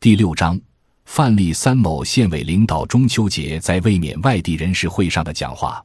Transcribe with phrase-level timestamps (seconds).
[0.00, 0.56] 第六章，
[1.06, 5.84] 范例三某县委领导中秋节在卫冕外地人士会上的讲话。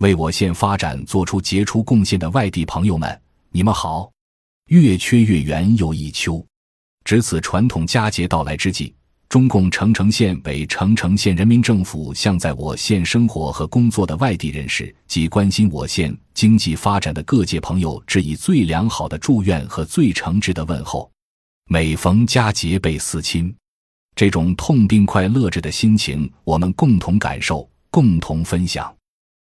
[0.00, 3.22] 为我县发展做出杰出贡献的外地朋友们，
[3.52, 4.10] 你们好！
[4.70, 6.44] 月缺月圆又一秋，
[7.04, 8.92] 值此传统佳节到来之际。
[9.28, 21.08] 中共澄城县委、澄城县人民政府向在我县生活和工作的外地人士及关心我县经济发展的各界朋友致以最良好的祝愿和最诚挚的问候。
[21.66, 23.54] 每逢佳节倍思亲，
[24.14, 28.94] 这种痛并快乐着的心情，我们共同感受、共同分享。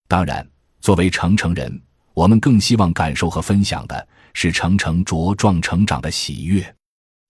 [0.07, 0.47] 当然，
[0.81, 1.81] 作为澄城人，
[2.13, 6.75] 我们更希望感受和分享的是成城茁壮成长的喜悦。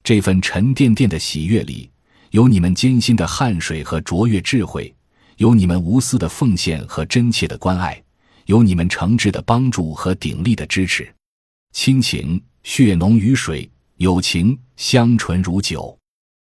[0.03, 1.89] 这份沉甸甸的喜悦里。
[2.31, 4.93] 有你们艰辛的汗水和卓越智慧，
[5.37, 8.03] 有你们无私的奉献和真切的关爱，
[8.47, 11.09] 有你们诚挚的帮助和鼎力的支持。
[11.71, 15.97] 亲情血浓于水，友情香醇如酒。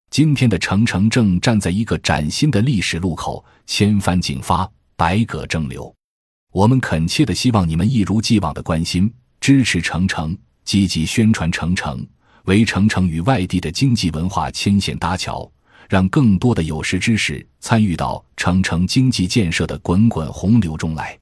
[0.09, 5.94] 今天的澄城正站在一个崭新的历史路口，千帆竞发，百舸争流。
[6.50, 12.06] 我们恳切的希望你们一如既往的关心、支持澄城，积极宣传澄城，
[12.44, 15.50] 为澄城与外地的经济文化牵线搭桥。
[15.91, 21.19] 让更多的有识之士参与到澄城经济建设的滚滚洪流中来。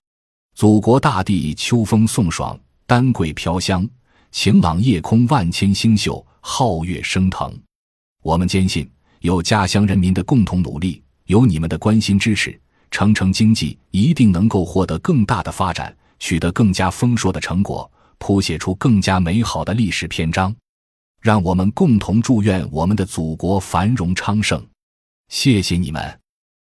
[0.55, 2.56] 祖国大地秋风送爽，
[2.87, 3.84] 丹桂飘香；
[4.31, 7.53] 晴朗夜空万千星宿，皓月升腾。
[8.23, 8.89] 我们坚信，
[9.20, 12.59] 有家乡人民的共同努力，有你们的关心支持，
[12.91, 20.55] 澄城经济一定能够获得更大的发展，取得更加丰硕的成果，谱写出更加美好的历史篇章。
[21.20, 24.65] 让我们共同祝愿我们的祖国繁荣昌盛，
[25.28, 26.19] 谢谢你们。